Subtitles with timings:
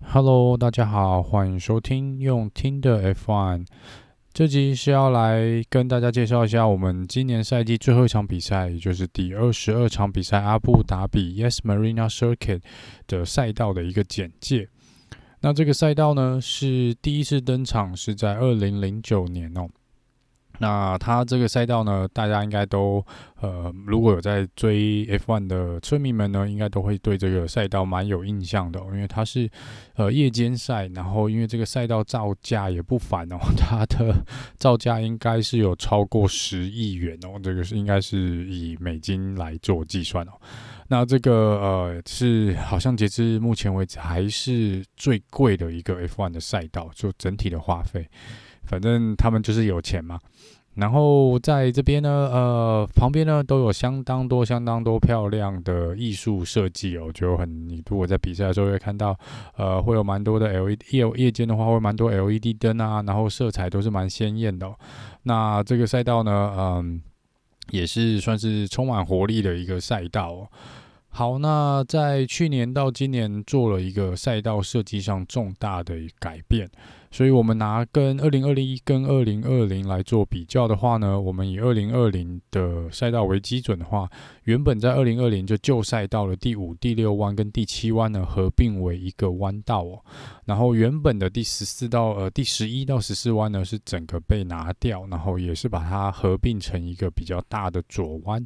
[0.00, 3.66] Hello，大家好，欢迎收听用听的 F1。
[4.32, 12.62] 这集是要来跟大家介绍一下我们今年赛季最后一场比赛，也就是第二十二场比赛——阿布达比 Yes Marina Circuit
[13.06, 14.68] 的赛道的一个简介。
[15.40, 19.68] 那这个赛道呢，是第一次登场，是在二零零九年哦。
[20.58, 23.04] 那它这个赛道呢，大家应该都
[23.40, 29.48] 呃，如果有在追 F1 的村民们呢，应该都会对这个赛道蛮有印象的，因为它是
[29.94, 34.14] 呃夜间赛，然后因为这个赛道造价也不凡哦， 它的
[34.56, 40.32] 造价应该是有超过十亿元哦，这个是应该是以美金来做计算哦。
[40.90, 48.08] 那这个呃是好像截至目前为止还是最贵的一个 F1 的赛道，就整体的花费。
[48.68, 50.18] 反正他们就是有钱嘛，
[50.74, 59.18] 然后在这边呢，呃，旁边呢都有相当多、相当多漂亮的艺术设计哦，就很你如果在比赛的时候会看到，
[59.56, 64.72] 呃，会有蛮多的 LED，夜夜间的话会蛮多 LED 灯啊，然后色彩都是蛮鲜艳的。
[65.24, 67.00] 那这个赛道呢，嗯，
[67.70, 70.48] 也是算是充满活力的一个赛道哦。
[71.08, 76.70] 好，那在去年到今年做了一个赛道设计上重大的改变。
[77.10, 84.08] 所以，我们拿跟二零二零一跟二零二零来做比较的话呢，我们以二零二零的赛道为基准的话，
[84.44, 90.04] 原本在二零二零就旧赛道的第五、第六弯跟第七弯呢合并为一个弯道哦，
[90.44, 98.44] 然后原本的第十四到呃第十一到十四弯呢是整个被拿掉，然后也是把它合并成一个比较大的左弯。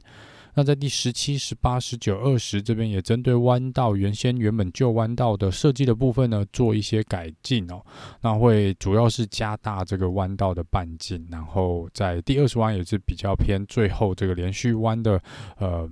[0.55, 7.83] 那在第十七、十八、十九、二十这边也针对弯道原先原本旧弯道的设计的部分呢，做一些改进哦。
[8.21, 15.23] 那会主要是加大这个弯道的半径，然后在第二十弯也是比较偏最后这个连续弯的
[15.59, 15.89] 呃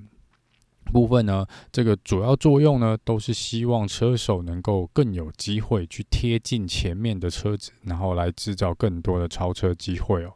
[0.92, 10.34] 部分呢，这个主要作用呢都是希望车手能够更有机会去贴近前面的车子，然后来制造更多的超车机会哦。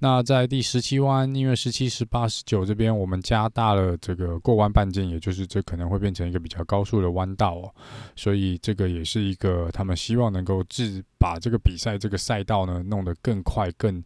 [0.00, 7.72] 那在第十七弯，因为十七、十八、十九这边我们加大了这个过弯半径，也就是这可能会变成一个比较高速的弯道哦，
[8.16, 14.02] 所以这个也是一个他们希望能够自把这个比赛这个赛道呢弄得更快更。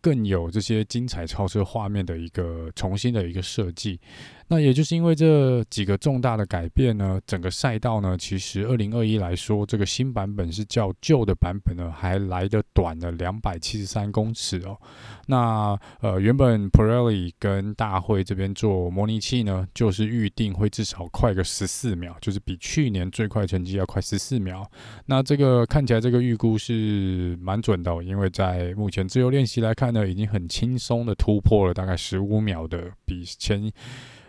[0.00, 3.98] 更有这些精彩超车画面的一个重新的一个设计，
[4.48, 14.78] 那也就是因为这几个重大的改变呢，整个赛道呢，其实二零二一来说，这个新版本是较旧的版本呢还来得短了两百七十三公尺哦。
[15.26, 24.64] 那呃，原本 Pirelli 跟大会这边做模拟器呢，就是预定会至少快个十四秒，就是比去年最快成绩要快十四秒。
[25.06, 29.88] 那这个看起来这个预估是蛮准的哦，因为在目前自由练习来看。
[29.88, 33.72] 呢，已经很轻松的突破了大概十五秒的，比前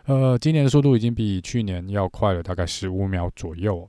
[0.10, 3.88] 呃今年的速度已经比去年要快了大概十五秒左右。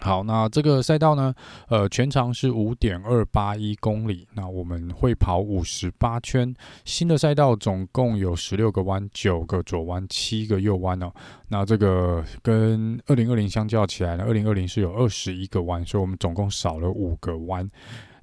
[0.00, 1.34] 好，那这个赛道呢，
[1.68, 6.54] 呃，全长是五点二八一公里，那我们会跑五十八圈。
[6.84, 11.12] 新的赛道总共有十六个弯，九个左弯，七个右弯哦。
[11.48, 17.68] 那这个跟二零二零相较起来呢，二零二零是有二十一个弯，所以我们总共少了五个弯。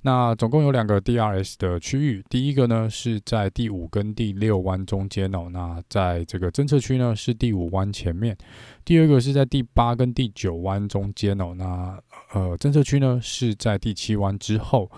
[0.05, 8.37] 那总共有两个 DRS 的区域，第一个呢是在第五跟第六弯中间哦，那在这个侦测区呢是第五弯前面，
[8.85, 11.99] 第二个是在第八跟第九弯中间哦，那
[12.33, 14.91] 呃侦测区呢是在第七弯之后。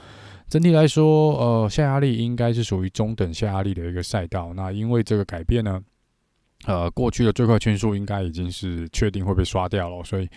[0.50, 4.53] 整体来说，呃下压力应该是属于中等下压力的一个赛道。
[4.53, 5.81] 那因为这个改变呢，
[6.66, 10.28] 呃过去的最快圈数应该已经是确定会被刷掉了，所以。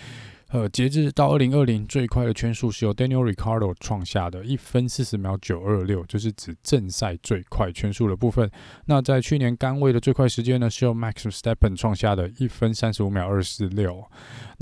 [0.52, 8.50] 呃，截至到二零二零，最快的圈速是由 Daniel Ricardo 创下的一分四十秒九二六，就是指正赛最快圈速的部分。
[8.86, 14.04] 那在去年杆位的最快时间呢，是由 Max s t e p p e n 创下的一分三十五秒二四六。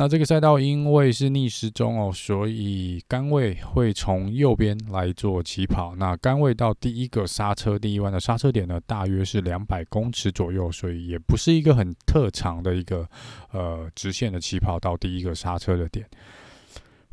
[0.00, 5.96] 那这个赛道因为是逆时钟哦，所以杆位会从右边来做起跑。
[5.96, 13.04] 那杆位到第一个刹车第一弯的刹车点呢，大约是两百公尺左右，所以也不是一个很特长的一个
[13.50, 16.06] 呃直线的起跑到第一个刹车的点。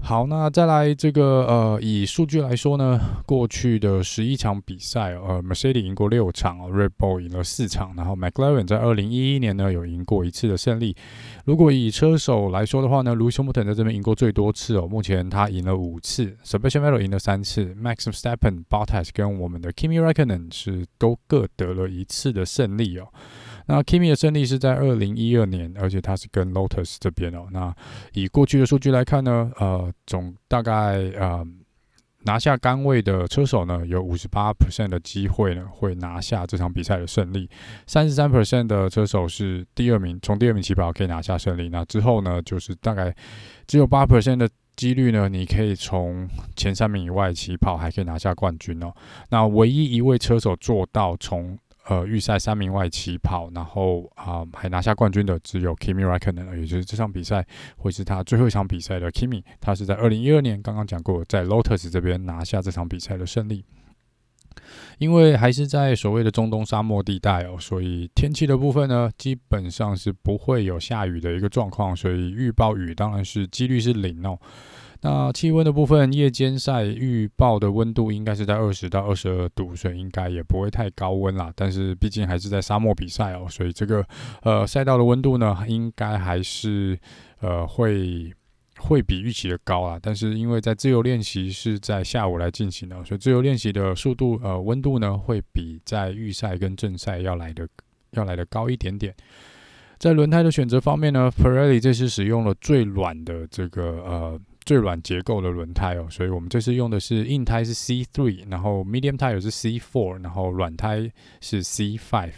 [0.02, 10.96] 好，那再来这个呃，以数据来说呢，过去的十一场比赛，呃，Mercedes 赢过六场，Red Bull 赢了四场，然后 McLaren 在二零一一年呢有赢过一次的胜利。
[11.46, 19.74] 如果以车手来说的话呢，Lewis Hamilton 在这边赢过最多次哦，目前他赢了五次，Sebastian Vettel 赢了三次，Max v e s t a p p e n Bottas 跟我们的
[19.74, 23.08] Kimi Räikkönen 是都各得了一次的胜利哦。
[23.68, 27.48] 那 Kimi 的胜利是在二零一二年，而且他是跟 Lotus 这边哦。
[27.52, 27.76] 那
[28.14, 31.46] 以过去的数据来看呢，呃，总大概呃
[32.24, 37.50] 拿下杆位的车手呢，有五十八 percent 的机会呢会拿下这场比赛的胜利，
[37.86, 41.70] 三十三 percent 的车手是第二名，从第二名起跑可以拿下胜利。
[41.70, 43.16] 那之后呢，就是大概
[43.68, 48.92] 只有八 percent 的几率呢，你可以从前三名以外起跑，还可以拿下冠军哦。
[49.30, 57.46] 那唯一一位车手做到从呃预赛三名外起跑，然后啊、还拿下冠军的，只有 Kimi Räikkönen，也就是这场比赛
[57.78, 59.44] 会是他最后一场比赛的 Kimi。
[59.62, 63.66] 他是在二零一二年刚刚讲过，在 Lotus 这边拿下这场比赛的胜利。
[65.00, 74.40] 因为还是在所谓的中东沙漠地带哦，所以天气的部分呢，基本上是不会有下雨的一个状况，所以预报雨当然是几率是零哦。
[75.02, 81.52] 那气温的部分，夜间赛预报的温度应该是在二十到二十二度，所以应该也不会太高温啦。
[81.56, 84.06] 但是毕竟还是在沙漠比赛哦，所以这个
[84.44, 87.00] 呃赛道的温度呢，应该还是
[87.40, 88.34] 呃会。
[88.78, 97.66] 会比预期的高啊，但是因为在自由练习是在下午来进行的，所以自由练习的速度呃温度呢会比在预赛跟正赛要来的
[98.12, 99.16] 要来的高一点点。
[99.98, 112.32] 在轮胎的选择方面呢，Pirelli 这次使用了最软的这个呃最软结构的轮胎哦，所以我们这次用的是硬胎是 C3，然后 Medium tire 是 C4，然后软胎是 C5。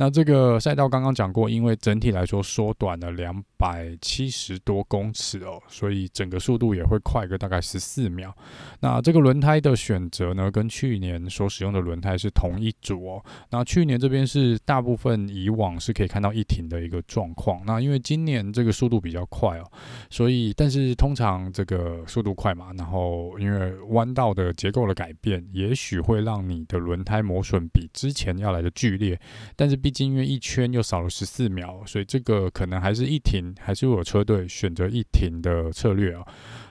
[0.00, 8.34] 那这个赛道刚刚讲过，因为整体来说缩短了两百七十多公尺哦，所以整个速度也会快个大概十四秒。
[8.80, 13.22] 那这个轮胎的选择呢，跟去年所使用的轮胎是同一组哦。
[13.50, 17.60] 那去年这边是大部分以往是可以看到一停的一个状况。
[17.66, 19.70] 那因为今年这个速度比较快哦，
[20.08, 29.20] 所以但是通常这个速度快嘛，然后因为弯道的结构的改变，也许会让你的轮胎磨损比之前要来的剧烈，
[29.54, 36.24] 但是毕毕竟因为一圈又少了十四秒，所以这个可能还是一停，还是有车队选择一停的策略啊。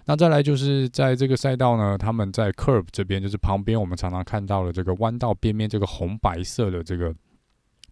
[0.05, 7.13] 那再来就是在这个赛道呢，他们在 curb 这边，就是旁边我们常常看到的这个弯道边边这个红白色的这个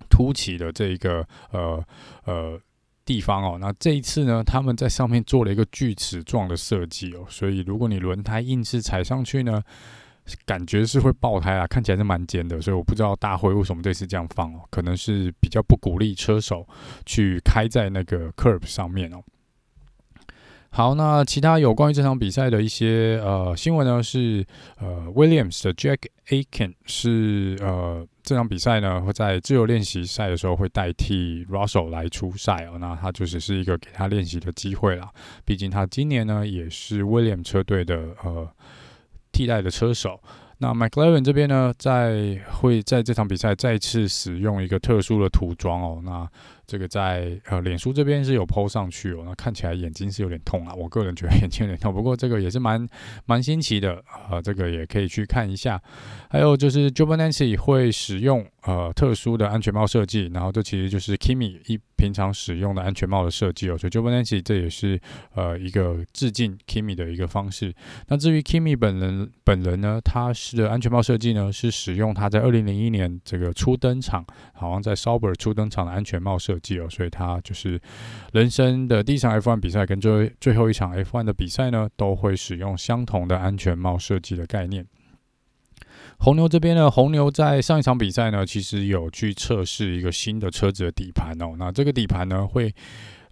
[0.10, 1.84] 凸起的这一个呃
[2.24, 2.58] 呃
[3.04, 3.58] 地方哦。
[3.60, 9.62] 那这一次呢，他们在上面做了一个锯齿状的设计哦，所以如果你轮胎硬是踩上去呢，
[10.46, 16.68] 感觉是会爆胎啊，看起来是蛮尖的，所以我不知道大会为什么这次这样放哦，可能是比较不鼓励车手
[17.06, 19.22] 去开在那个 curb 上面哦。
[20.70, 24.46] 好，那其他有关于这场比赛的一些呃新闻呢，是
[24.80, 25.98] 呃 Williams 的 Jack
[26.28, 35.10] Aiken 是呃这场比赛呢会在自由练习赛的时候会代替 Russell 来出赛哦，那他就只是一个给他练习的机会啦，
[35.46, 38.48] 毕竟他今年呢也是 Williams 车队的呃。
[39.38, 40.20] 替代的车手，
[40.58, 46.28] 那 McLaren 这边呢，在会在这场比赛再次使用一个特殊的涂装哦，那。
[46.68, 52.86] 这个在呃脸书这边是有 po 上去哦，那看起来眼睛是有点痛啊，我个人觉得眼睛有点痛，不过这个也是蛮
[53.26, 55.82] 蛮新奇的啊、呃，这个也可以去看一下。
[56.30, 65.00] 还有就是 Giovinazzi 会使用呃特殊的安全帽设计，然后这其实就是 Kimi 一平常使用的安全帽的设计哦，所以 j o b a n a n c y 这也是
[65.34, 67.74] 呃一个致敬 Kimi 的一个方式。
[68.08, 76.57] 那至于 Kimi 本人本人呢，他是的安全帽设计呢是使用他在二零零一年这个初登场，好像在 Sauber 初登场的安全帽设
[76.90, 77.80] 所以他就是
[78.34, 84.86] 人生的第一场 F1 比赛跟最最后一场 F1 的比赛呢，都会使用相同的安全帽设计的概念。
[86.20, 92.74] 红牛这边呢，红牛在上一场比赛呢，其实有去测试一个新的车子的底盘哦，那这个底盘呢会。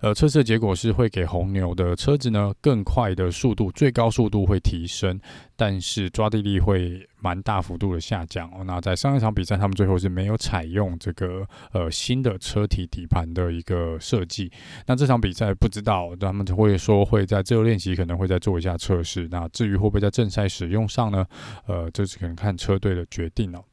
[0.01, 5.19] 呃，测试结果是会给红牛的车子呢更快的速度，最高速度会提升，
[5.55, 8.63] 但是抓地力会蛮大幅度的下降哦。
[8.65, 14.51] 那在上一场比赛，他们最后是没有采用这个呃新的车体底盘的一个设计。
[14.85, 19.27] 那这场比赛不知道他们会说会在自由练习可能会再做一下测试。
[19.31, 21.25] 那至于会不会在正赛使用上呢？
[21.67, 23.63] 呃，这是可能看车队的决定哦。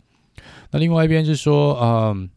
[0.71, 2.29] 那另外一边是说，嗯、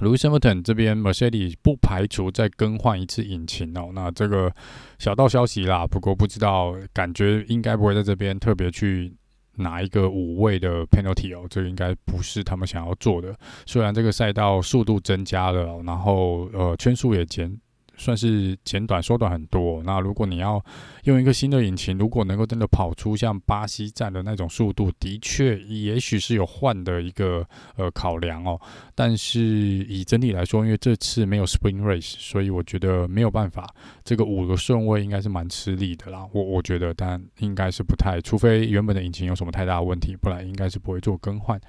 [0.00, 3.90] Lewis Hamilton 这边，Mercedes 不排除再更换一次引擎哦。
[3.94, 4.52] 那这个
[4.98, 9.14] 小道消息啦，不过不知道，感觉应该不会在这边特别去
[9.56, 11.46] 拿一个五位的 penalty 哦。
[11.48, 13.34] 这应该不是他们想要做的。
[13.66, 17.56] 虽然这个赛道速度增加了，然后呃圈数也减。
[18.00, 19.82] 算是简短缩短很多。
[19.84, 20.64] 那如果你要
[21.04, 28.58] 用一个新的引擎，如果能够真的跑出像巴西站的那种速度，的确也许是有换的一个呃考量哦。
[28.94, 33.72] 但是以整体来说，因为这次没有 Spring Race，所以我觉得没有办法。
[34.02, 36.26] 这个五个顺位应该是蛮吃力的啦。
[36.32, 41.60] 我我觉得，但应该是不太，除非原本的引擎有什么太大的问题，不然应该是不会做更换。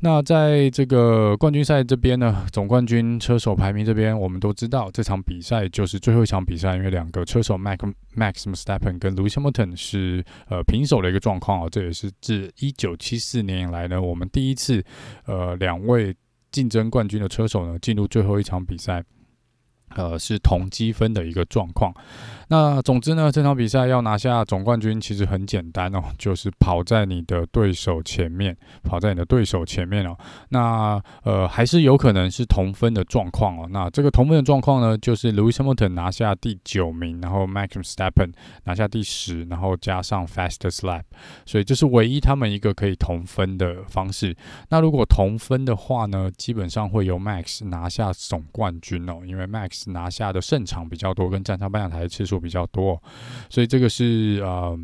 [0.00, 14.84] 那在这个冠军赛这边呢，总冠军车手排名这边，我们都知道这场比赛就是最后一场比赛，因为两个车手 Max Max Verstappen 跟 Lewis Hamilton 是呃平手的一个状况啊，这也是自一九七四年以来呢，我们第一次
[15.26, 16.14] 呃两位
[16.52, 19.02] 竞争冠军的车手呢进入最后一场比赛。
[19.96, 21.92] 呃，是同积分的一个状况。
[22.50, 30.16] 那总之呢，这场比赛要拿下总冠军其实很简单哦， 就是跑在你的对手前面，跑在你的对手前面哦。
[30.48, 33.68] 那呃，还是有可能是同分的状况哦。
[33.70, 38.32] 那这个同分的状况呢，就是 Lewis Hamilton 拿下第九名，然后 Max Verstappen
[38.64, 41.02] 拿下第十，然后加上 Fastest Lap，
[41.44, 44.34] 所以这是唯一他们一个可以同分的方式。
[44.70, 53.02] 那如果同分的话呢，基本上会由 Max 拿下总冠军哦，因为 Max 拿下的胜场比较多，跟站上颁奖台次数比较多，
[53.48, 54.78] 所以这个是呃，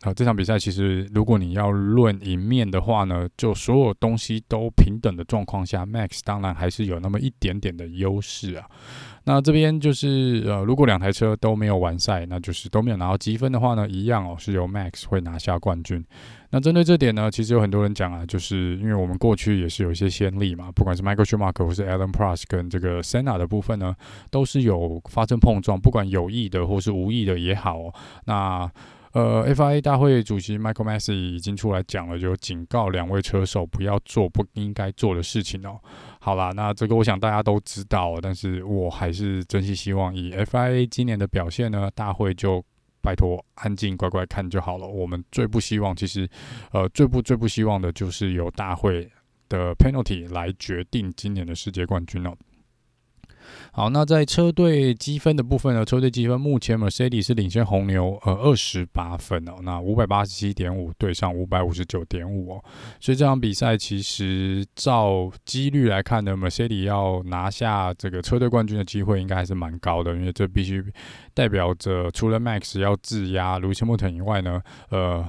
[0.00, 8.66] 啊，这场比赛其实如果你要论赢面的话呢，就所有东西都平等的状况下，Max 当然还是有那么一点点的优势啊。
[9.24, 16.02] 那这边就是呃，如果两台车都没有完赛，那就是都没有拿到积分的话呢，一样哦，是由 Max 会拿下冠军。
[16.48, 23.94] 那针对这点呢，其实有很多人讲啊，就是因为我们过去也是有一些先例嘛，不管是 Michael Schumacher 或是 Alan p r u s 跟这个 Senna 的部分呢，
[24.30, 27.92] 都是有发生碰撞，不管有意的或是无意的也好。
[28.24, 28.68] 那
[29.12, 35.80] 呃，FIA 大会主席 Michael Masi 已经出来讲了，就警告两位车手不要做不应该做的事情哦。
[36.20, 42.64] 好啦，那这个我想大家都知道，但是我还是真心希望以 FIA 今年的表现呢，大会就。
[43.02, 44.86] 拜托，安静乖乖看就好了。
[44.86, 46.28] 我们最不希望，其实，
[46.70, 49.10] 呃，最不最不希望的就是由大会
[49.48, 52.36] 的 penalty 来决定今年的世界冠军了。
[53.72, 55.84] 好，那在车队积分的部分呢？
[55.84, 62.64] 车队积分目前 Mercedes 是领先红牛呃二十八分哦，那五百八十七点五对上五百五十九点五哦，
[63.00, 70.84] 所以这场比赛其实照几率来看呢，Mercedes 要拿下这个车队冠军的机会应该还是蛮高的，因为这必须
[71.34, 75.26] 代表着除了 Max 要质押 Lewis Hamilton 以外呢，呃，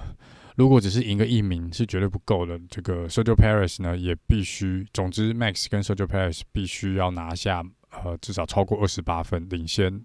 [0.55, 7.63] 如果只是赢个一名是绝对不够的，这个 Sergio Perez 呢也必须，总之 Max 跟 Sergio Perez 必须要拿下。
[7.91, 10.03] 呃，至少超过二十八分，领先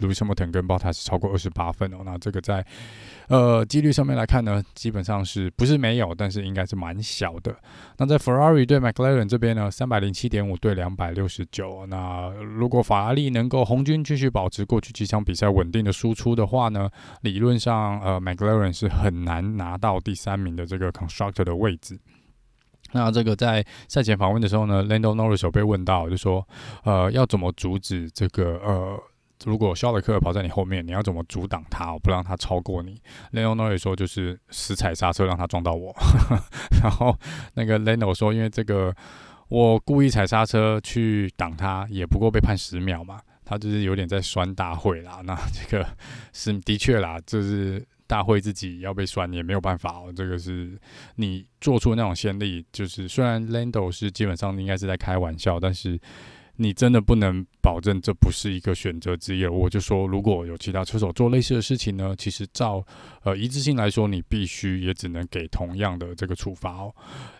[0.00, 1.98] Lewis Hamilton 跟 Bottas 超过二十八分哦。
[2.04, 2.66] 那这个在
[3.28, 7.56] 呃几率上面来看呢，基本上是不是没有，但是应该是蛮小的。
[7.98, 11.86] 那在 Ferrari 对 McLaren 这边呢，三百零七点五对两百六十九。
[11.86, 16.90] 那如果法拉利能够红军继续保持过去几场比赛稳定的输出的话呢，
[17.20, 21.96] 理论上呃 McLaren 是很难拿到第三名的这个 Constructor 的位置。
[22.94, 26.46] 那这个在赛前访问的时候呢，Lando Norris 有被问到，就说，
[26.84, 28.96] 呃，要怎么阻止这个呃，
[29.44, 35.92] 如果肖勒克跑在你后面，你要怎么阻挡他，不让他超过你？Lando Norris 说就是死踩刹车让他撞到我，
[36.80, 37.18] 然后
[37.54, 38.94] 那个 Lando 说，因为这个
[39.48, 45.20] 我故意踩刹车去挡他，也不过被判十秒嘛，他就是有点在酸大会啦。
[45.24, 45.84] 那这个
[46.32, 47.84] 是的确啦，就是。
[48.06, 50.78] 大会自己要被酸也没有办法哦，这个是
[51.16, 55.98] 你做出那种先例，就是虽然 Lando 是基本上应该是在开玩笑，但是
[56.56, 59.44] 你真的不能保证这不是一个选择之一。
[59.46, 62.84] 我就说，如果有其他车手做类似的事情呢，其实照
[63.22, 66.94] 呃一致性来说，你必须也只能给同样的这个处罚哦。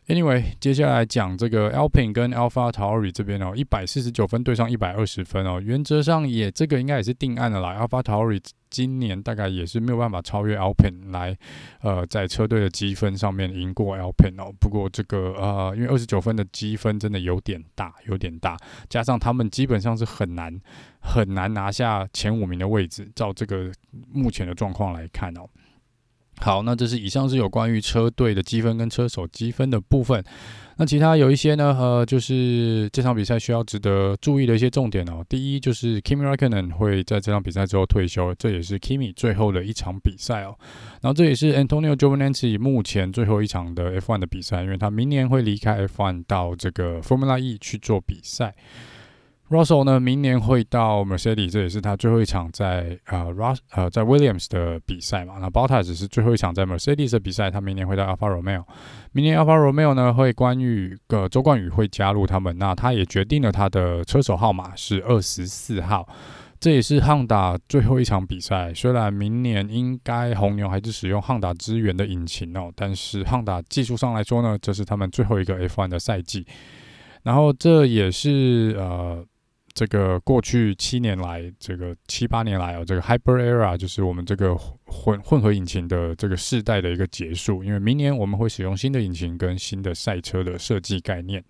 [0.06, 7.80] Anyway，接下来讲这个 Alpine 跟 AlphaTauri 这边哦，一百四十九分对上一百二十分哦，原则上也这个应该也是定案的啦。
[7.80, 11.34] AlphaTauri 今年大概也是没有办法超越 Alpine 来，
[11.80, 14.52] 呃，在车队的积分上面赢过 Alpine 哦。
[14.61, 18.58] 不过这个呃，因为二十九分的积分真的有点大，有点大，
[18.90, 20.61] 加上他们基本上是很难
[21.00, 23.73] 很难拿下前五名的位置，照这个
[24.12, 25.49] 目前的状况来看哦。
[26.40, 30.22] 好，那这是以上是有关于车队的积分跟车手积分的部分。
[30.76, 35.24] 那其他有一些呢，呃，就是这场比赛需要值得注意的一些重点哦。
[35.28, 40.56] 第一就是 Kimi Räikkönen 会在这场比赛之后退休，这也是 Kimi 最后的一场比赛哦。
[41.00, 48.52] 然后这也是 Antonio Giovinazzi 目前最后一场的 F1 的比赛，因为他明年会离开 F1 到这个 Formula E 去做比赛。
[49.50, 55.34] Russell 呢，明年会到 Mercedes，这也是他最后一场在呃 Russ 呃在 Williams 的比赛嘛。
[55.38, 58.64] 那 Bottas 是最后一场在 Mercedes 的比赛，他明年会到 Alfa Romeo。
[59.12, 66.08] 明年 Alfa Romeo 呢会关于个周冠宇会加入他们，那他也决定了他的车手号码是二十四号。
[66.58, 68.72] 这也是 Honda 最后一场比赛。
[68.72, 76.46] 虽然明年应该红牛还是使用 Honda 支援的引擎哦，但是 Honda 技术上来说呢，这是他们最后一个 F1 的赛季。
[77.22, 79.22] 然后这也是呃。
[79.75, 84.54] 这个过去七年来，这个七八年来啊，这个 Hyper Era 就是我们这个
[84.87, 87.64] 混混合引擎的这个世代的一个结束。
[87.64, 91.45] 因为明年我们会使用新的引擎跟新的赛车的设计概念。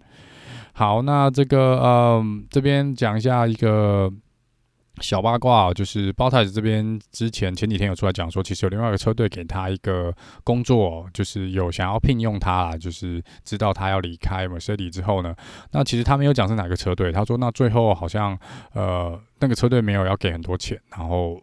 [0.73, 4.11] 好，那这个嗯，这边讲一下一个
[5.00, 15.34] 小八卦哦，就是包太子这边之前前几天有出来讲说，其实有另外一个车队给他一个工作，就是有想要聘用他啦，就是知道他要离开 Mercedes 之后呢，
[15.72, 18.38] 那其实他没有讲是哪个车队，他说那最后好像
[18.72, 21.40] 呃那个车队没有要给很多钱，然后。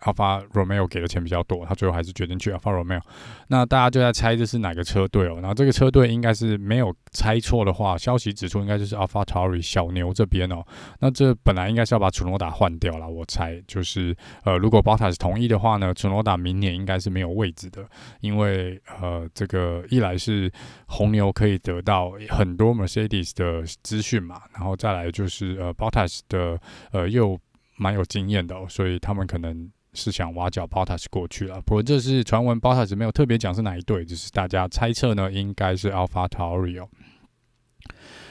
[0.00, 3.00] Alfa Romeo 给的钱比较多，他最后还是决定去 Alfa Romeo。
[3.48, 5.34] 那大家就在猜这是哪个车队哦？
[5.40, 10.64] 然后这个车队应该是没有猜错的话，消息指出应该就是 AlphaTauri 小牛这边哦。
[11.00, 17.86] 那这本来应该是要把楚诺达换掉了，我猜就是呃，如果 b o t a s 同意的话呢，楚诺达明年应该是没有位置的，
[18.20, 20.50] 因为呃，这个一来是
[20.86, 26.58] 红牛可以得到很多 Mercedes 的资讯嘛，然后再来就是呃 botas 的
[26.92, 27.38] 呃又
[27.76, 29.70] 蛮有经验的哦，所以他们可能。
[29.92, 36.88] 是想挖角 Bottas 过去了，不过这是传闻，Bottas 没有特别讲是哪一队，只是大家猜测呢，应该是 AlphaTauri 哦。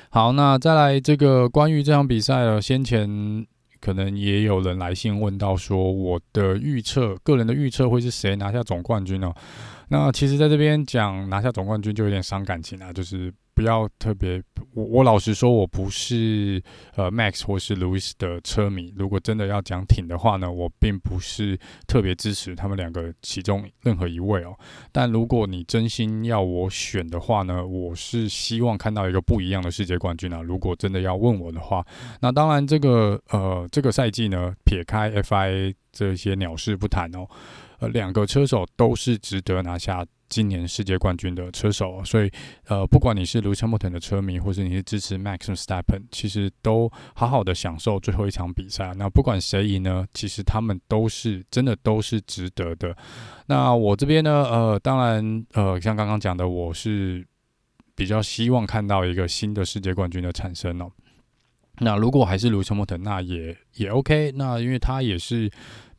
[0.09, 3.45] 好，那再来这个关于这场比赛呢，先前
[3.81, 9.33] 可能也有人来信问到说，我的预测，个人的预测会是谁拿下总冠军呢？
[9.89, 13.33] 那其实在这边讲拿下总冠军就有点伤感情啊，就是。
[13.59, 14.41] 不要特别，
[14.73, 16.63] 我我老实说，我不是
[16.95, 18.93] 呃 Max 或是 Lewis 的车迷。
[18.95, 24.57] 如果真的要讲挺的话呢，我并不是特别支持他们两个其中任何一位哦。
[24.93, 30.41] 但如果你真心要我选的话呢，我是希望看到一个不一样的世界冠军啊。
[30.41, 31.85] 如果真的要问我的话，
[32.21, 37.27] 那当然这个呃这个赛季呢，撇开 FIA 这些鸟事不谈哦，
[37.79, 40.05] 呃两个车手都是值得拿下。
[40.29, 42.31] 今年世界冠军的车手，所以
[42.67, 48.93] 呃，不管你是 Lewis Hamilton 的车迷，或是你是支持 Max Verstappen，其实都好好的享受最后一场比赛。
[48.95, 52.95] 那不管谁赢呢，其实他们都是真的都是值得的。
[53.48, 57.25] 那我这边呢，呃，当然呃，像刚刚讲的，我是
[57.95, 60.91] 比较希望看到一个新的世界冠军的产生哦。
[61.79, 64.31] 那如果还是 Lewis Hamilton，那也也 OK。
[64.36, 65.50] 那因为他也是。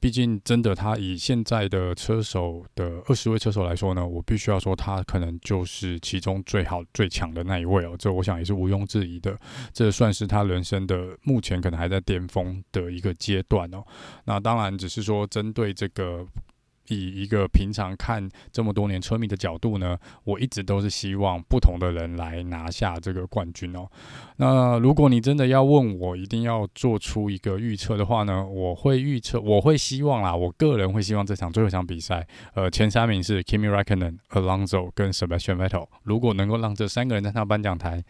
[0.01, 7.95] 毕竟，真的，他以现在的车手的二十位车手来说呢，我必须要说，他可能就是其中最好、最强的那一位哦。
[7.99, 9.39] 这我想也是毋庸置疑的。
[9.73, 13.85] 这算是他人生的目前可能还在巅峰的一个阶段哦。
[14.25, 16.27] 那当然，只是说针对这个。
[16.91, 23.89] 以一个平常看这么多年车迷的角度呢，我一直都是希望不同的人来拿下这个冠军哦。
[24.37, 35.87] 那如果你真的要问我，一定要做出一个预测的话呢，我会预测，我会希望啦，我个人会希望这场最后一场比赛，呃，前三名是 Kimi Raikkonen、Alonso 跟 Sebastian Vettel。
[36.03, 38.05] 如果能够让这三个人站上颁奖台，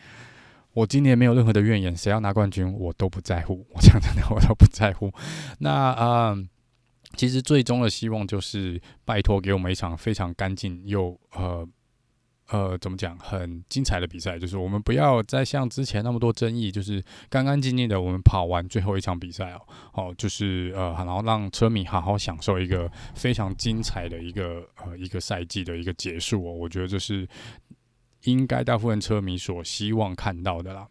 [0.72, 3.66] 我今年没有任何的怨言，谁要拿冠军我都不在乎。
[3.74, 5.12] 我讲真的，我都不在乎。
[5.59, 6.31] 那啊。
[6.31, 6.44] 呃
[7.16, 11.68] 其实最终的希望就是拜托给我们一场非常干净又呃
[12.49, 19.61] 呃怎么讲很精彩的比赛，就是我们不要再像之前那么多争议，就是干干净净的我们跑完最后一场比赛哦。
[19.92, 27.29] 哦，就是呃然后让车迷好好享受一个非常精彩的一个呃一个赛季的一个结束哦，我觉得这是
[28.25, 30.88] 应该大部分车迷所希望看到的啦。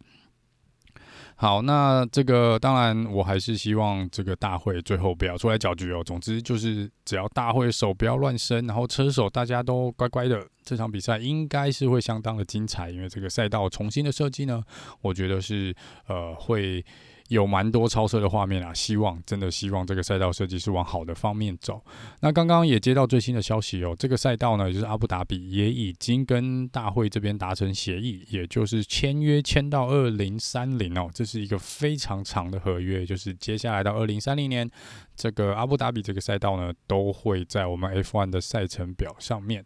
[1.42, 6.04] 好，那这个当然，我还是希望这个大会最后不要出来搅局哦。
[6.04, 12.90] 总之就是，只要大会手不要乱伸，然后车手大家都乖乖的，这场比赛应该是会相当的精彩。
[12.90, 14.62] 因为这个赛道重新的设计呢，
[15.00, 15.74] 我觉得是
[16.08, 16.84] 呃会。
[17.30, 21.82] 有蛮多超车的画面啊，希望真的希望这个赛道设计是往好的方面走。
[22.20, 34.70] 那刚刚也接到最新的消息哦，这个赛道呢，就是阿布达比也已经跟大会这边达成协议，也就是签约签到二零三零哦，这是一个非常长的合约，就是接下来到二零三零年，
[35.16, 39.64] 这个阿布达比这个赛道呢，都会在我们 F1 的赛程表上面。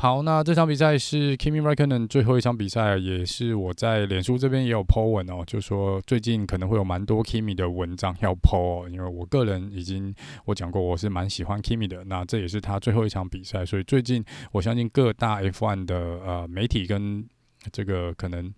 [0.00, 10.14] 好，那这场比赛是 Kimi Raikkonen 最后一场比赛，也是我在脸书这边也有 po 文哦，就说最近可能会有蛮多 Kimi 的文章要 po 哦，因为我个人已经
[10.46, 17.22] 我讲过，我是蛮喜欢 Kimi 的，那这也是他最后一场比赛，所以最近我相信各大 F1 的呃媒体跟
[17.70, 18.50] 这个可能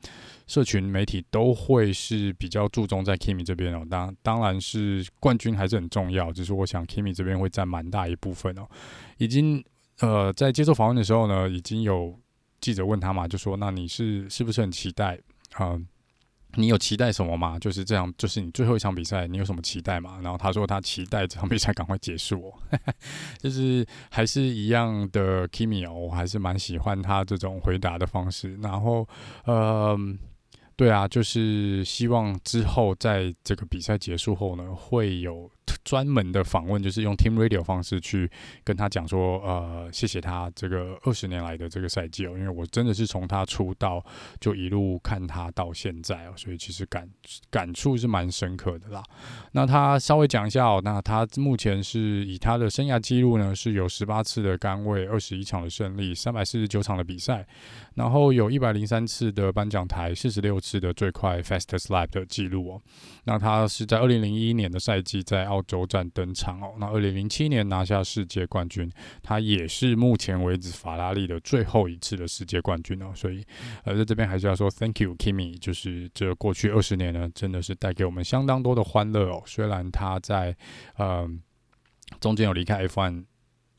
[0.47, 8.69] 社群媒体都会是比较注重在 Kimi 这边哦，当当然是冠军还是很重要，只是我想 Kimi 这边会占蛮大一部分哦，
[9.19, 9.61] 已经。
[10.03, 12.15] 呃，在接受访问的时候呢，已经有
[12.61, 15.19] 记者问他嘛，就说：“那你是是不是很期待
[15.55, 15.79] 啊、
[16.57, 17.59] 你有期待什么吗？
[17.59, 22.53] 就是这样，就是你最后一场比赛，你有什么期待吗？”然后他说他期待这场比赛赶快结束，
[23.39, 28.55] 就是还是一样的 Kimi 哦，我还是蛮喜欢他这种回答的方式。
[28.57, 29.09] 然后，
[29.45, 29.97] 呃，
[30.77, 35.51] 对啊，就是希望之后在这个比赛结束后呢，会有
[35.85, 38.31] 专门的访问，就是用 Team Radio 方式去
[38.65, 44.05] 跟他讲说，呃，谢谢他这个二十年来的这个赛季哦，因为我真的是从他出道
[44.41, 47.09] 就一路看他到现在哦，所以其实感
[47.51, 49.03] 感触是蛮深刻的啦。
[49.53, 57.47] 那他稍微讲一下哦，那他目前是以他的生涯记录呢，是有十八次的杆位，二十一场的胜利，三百四十九场的比赛，
[57.95, 62.83] 然后有一百零三次的颁奖台，四十六次的最快 Fastest Lap 的记录哦。
[63.25, 68.91] 那他是在二零零一年的赛季在澳洲站登场哦，那二零零七年拿下世界冠军，
[69.23, 73.45] 他也是目前为止法拉利的最后一次的世界冠军哦，所以
[73.85, 79.43] 呃在这边还是要说 Thank you Kimi，就是这过去二十年呢，真的是带给我们相当多的欢乐哦。
[79.45, 80.57] 虽然他在
[80.97, 81.29] 呃
[82.19, 83.25] 中间有离开 F1。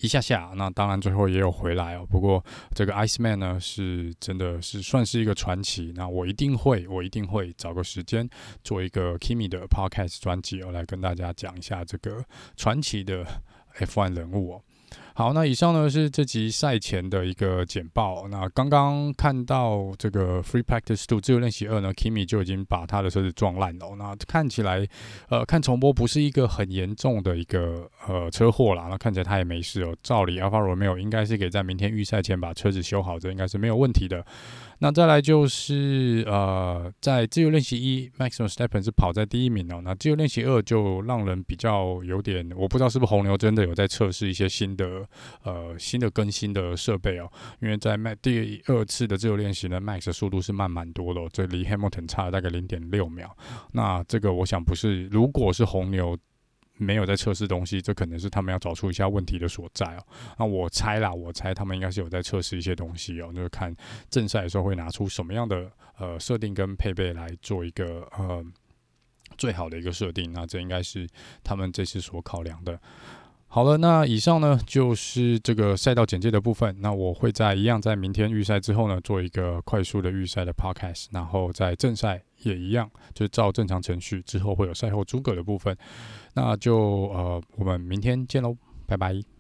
[0.04, 2.06] 一下下，那当然最后也有回来哦。
[2.06, 2.44] 不过
[2.76, 5.94] 这个 Iceman 呢，是真的是算是一个传奇。
[5.96, 8.30] 那我一定会，我一定会找个时间
[8.66, 12.22] 做一个 Kimi 的 Podcast 专辑哦，来跟大家讲一下这个
[12.58, 13.26] 传奇的
[13.78, 14.62] F1 人物哦。
[15.16, 18.28] 好，那以上呢是这集赛前的一个简报。
[18.30, 23.96] 那刚刚看到这个 Free practice 二自由练习二呢，Kimi 就已经把他的车子撞烂了。
[23.96, 24.88] 那看起来，
[25.30, 28.88] 呃，看重播不是一个很严重的一个呃车祸啦。
[28.90, 29.96] 那看起来他也没事哦。
[30.02, 34.26] 照理 Alfa Romeo 应该是可以在明天预赛前把车子修好，这应该是没有问题的。
[34.80, 39.80] 那再来就是呃，在自由练习一，Max Verstappen 是跑在第一名哦。
[39.84, 45.03] 那自由练习二就让人比较有点，我不知道是不是红牛真的有在测试一些新的
[45.44, 47.32] 呃新的更新的设备哦。
[47.62, 53.36] 因为在 Max 第二次的自由练习呢，Max 的速度是慢蛮多的哦，这离 Hamilton 差了大概零点六秒。
[53.72, 56.18] 那这个我想不是，如果是红牛。
[56.78, 60.04] 没有在测试东西，这可能是他们要找出一下问题的所在哦。
[60.40, 63.74] 那我猜啦，我猜他们应该是有在测试一些东西哦，那就看
[64.10, 68.44] 正赛的时候会拿出什么样的呃设定跟配备来做一个呃
[69.38, 70.34] 最好的一个设定。
[70.34, 71.08] 那这应该是
[71.44, 72.78] 他们这次所考量的。
[73.54, 76.76] 好了，那以上呢就是这个赛道简介的部分。
[76.80, 85.78] 那我会在一样在明天预赛之后呢做一个快速的预赛的 podcast，然后在正赛也一样，就照正常程序之后会有赛后诸葛的部分。
[86.34, 89.33] 那就呃，我们明天见喽，拜拜。